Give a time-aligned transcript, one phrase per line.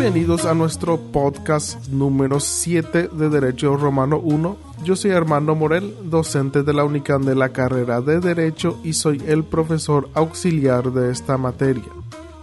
[0.00, 4.56] Bienvenidos a nuestro podcast número 7 de Derecho Romano 1.
[4.82, 9.22] Yo soy Armando Morel, docente de la UNICAN de la carrera de Derecho y soy
[9.26, 11.84] el profesor auxiliar de esta materia.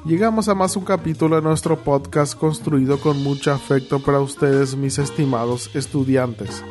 [0.05, 4.99] Llegamos a más un capítulo de nuestro podcast construido con mucho afecto para ustedes, mis
[4.99, 6.63] estimados estudiantes.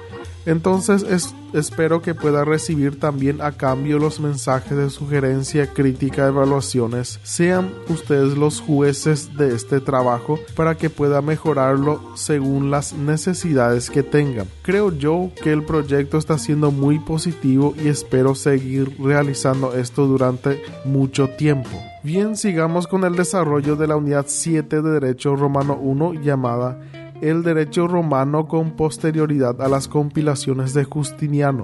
[0.47, 7.19] Entonces espero que pueda recibir también a cambio los mensajes de sugerencia, crítica, evaluaciones.
[7.25, 14.03] Sean ustedes los jueces de este trabajo para que pueda mejorarlo según las necesidades que
[14.03, 14.47] tengan.
[14.63, 20.63] Creo yo que el proyecto está siendo muy positivo y espero seguir realizando esto durante
[20.85, 21.71] mucho tiempo.
[22.05, 26.79] Bien, sigamos con el desarrollo de la unidad 7 de Derecho Romano 1 llamada
[27.21, 31.63] el derecho romano con posterioridad a las compilaciones de Justiniano.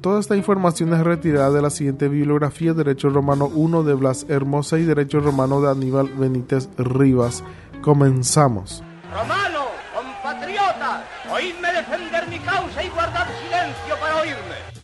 [0.00, 4.78] Toda esta información es retirada de la siguiente bibliografía, Derecho Romano 1 de Blas Hermosa
[4.78, 7.42] y Derecho Romano de Aníbal Benítez Rivas.
[7.82, 8.84] Comenzamos.
[9.12, 14.77] Romano, compatriota, oídme defender mi causa y guardad silencio para oírme.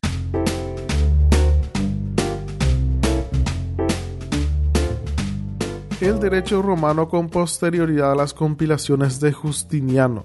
[6.00, 10.24] El derecho romano con posterioridad a las compilaciones de Justiniano.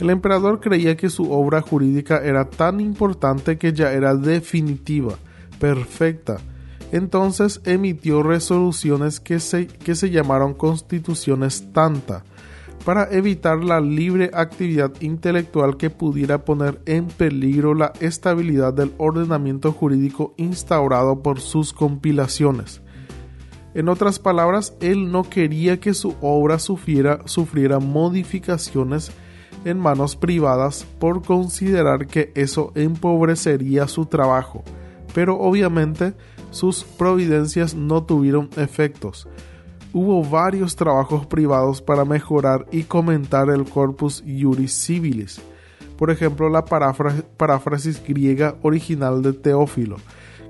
[0.00, 5.14] El emperador creía que su obra jurídica era tan importante que ya era definitiva,
[5.60, 6.38] perfecta.
[6.90, 12.24] Entonces emitió resoluciones que se, que se llamaron constituciones tanta,
[12.84, 19.72] para evitar la libre actividad intelectual que pudiera poner en peligro la estabilidad del ordenamiento
[19.72, 22.83] jurídico instaurado por sus compilaciones.
[23.74, 29.10] En otras palabras, él no quería que su obra sufriera, modificaciones
[29.64, 34.62] en manos privadas por considerar que eso empobrecería su trabajo,
[35.12, 36.14] pero obviamente
[36.50, 39.26] sus providencias no tuvieron efectos.
[39.92, 45.40] Hubo varios trabajos privados para mejorar y comentar el corpus iuris civilis,
[45.96, 49.96] por ejemplo la paráfrasis griega original de Teófilo,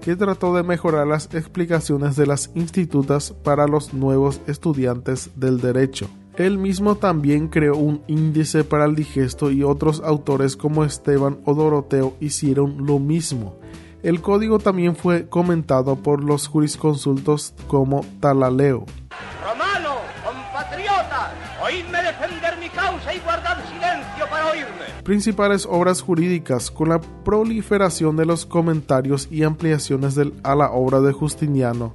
[0.05, 6.09] que trató de mejorar las explicaciones de las institutas para los nuevos estudiantes del derecho.
[6.37, 11.55] Él mismo también creó un índice para el digesto y otros autores como Esteban o
[11.55, 13.57] Doroteo hicieron lo mismo.
[14.03, 18.85] El código también fue comentado por los jurisconsultos como Talaleo.
[25.03, 31.13] Principales obras jurídicas con la proliferación de los comentarios y ampliaciones a la obra de
[31.13, 31.95] Justiniano.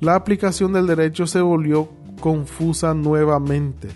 [0.00, 1.88] La aplicación del derecho se volvió
[2.20, 3.88] confusa nuevamente,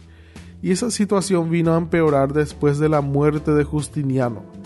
[0.63, 4.62] y esa situación vino a empeorar después de la muerte de Justiniano.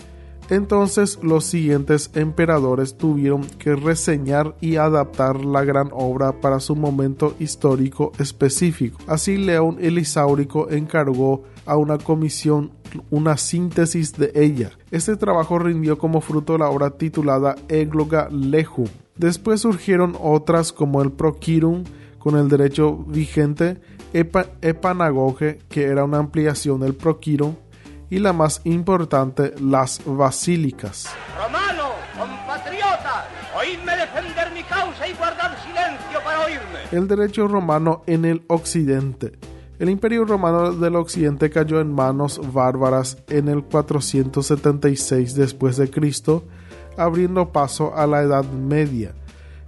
[0.49, 7.35] Entonces los siguientes emperadores tuvieron que reseñar y adaptar la gran obra para su momento
[7.39, 8.99] histórico específico.
[9.07, 12.71] Así León Elisáurico encargó a una comisión
[13.09, 14.71] una síntesis de ella.
[14.91, 18.87] Este trabajo rindió como fruto la obra titulada Egloga Lejum.
[19.17, 21.83] Después surgieron otras como el Proquirum
[22.19, 23.79] con el derecho vigente,
[24.13, 27.55] Epanagoge, que era una ampliación del Proquirum,
[28.09, 31.07] y la más importante, las basílicas.
[31.37, 36.79] Romano, compatriota, oídme defender mi causa y guardar silencio para oírme.
[36.91, 39.33] El derecho romano en el occidente.
[39.79, 46.45] El imperio romano del occidente cayó en manos bárbaras en el 476 después de Cristo,
[46.97, 49.13] abriendo paso a la Edad Media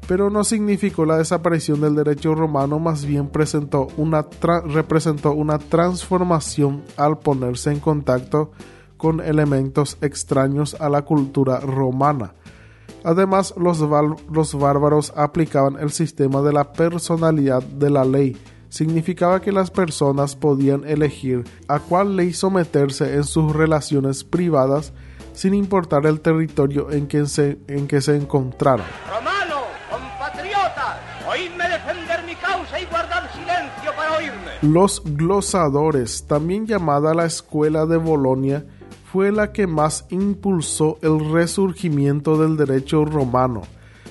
[0.09, 4.25] pero no significó la desaparición del derecho romano, más bien presentó una
[4.65, 8.49] representó una transformación al ponerse en contacto
[8.97, 12.33] con elementos extraños a la cultura romana.
[13.03, 13.85] Además, los,
[14.31, 18.35] los bárbaros aplicaban el sistema de la personalidad de la ley.
[18.67, 24.91] Significaba que las personas podían elegir a cuál ley someterse en sus relaciones privadas
[25.33, 28.87] sin importar el territorio en que se, en que se encontraran.
[34.61, 38.65] Los glosadores, también llamada la Escuela de Bolonia,
[39.11, 43.61] fue la que más impulsó el resurgimiento del derecho romano.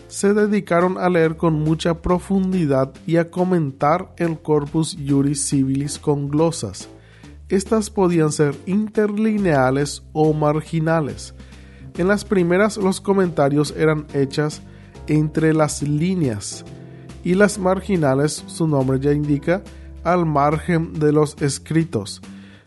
[0.09, 6.29] Se dedicaron a leer con mucha profundidad y a comentar el corpus juris civilis con
[6.29, 6.89] glosas.
[7.49, 11.35] Estas podían ser interlineales o marginales.
[11.99, 14.63] En las primeras los comentarios eran hechas
[15.09, 16.65] entre las líneas
[17.25, 19.63] y las marginales, su nombre ya indica,
[20.05, 22.23] al margen de los escritos.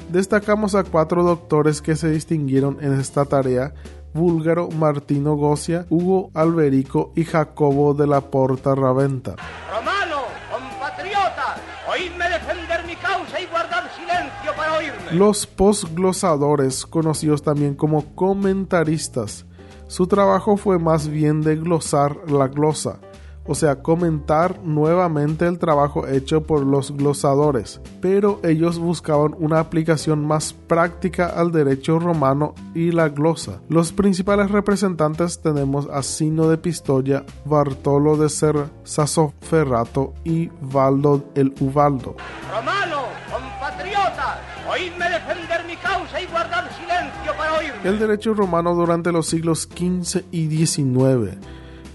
[0.10, 3.74] Destacamos a cuatro doctores que se distinguieron en esta tarea,
[4.14, 9.38] Búlgaro Martino Gocia, Hugo Alberico y Jacobo de la Porta Raventa.
[9.74, 11.56] Romano, compatriota,
[11.90, 15.14] oídme defender mi causa y guardar silencio para para oírme.
[15.14, 19.46] Los posglosadores, conocidos también como comentaristas,
[19.88, 23.00] su trabajo fue más bien de glosar la glosa,
[23.46, 30.26] o sea, comentar nuevamente el trabajo hecho por los glosadores, pero ellos buscaban una aplicación
[30.26, 33.62] más práctica al derecho romano y la glosa.
[33.70, 41.54] Los principales representantes tenemos a Sino de Pistoia, Bartolo de Ser Sassoferrato y Valdo el
[41.60, 42.16] Ubaldo.
[42.52, 44.38] Romano, compatriotas,
[44.70, 47.90] oídme defender mi causa y guardar silencio para oírme.
[47.90, 51.38] El derecho romano durante los siglos XV y XIX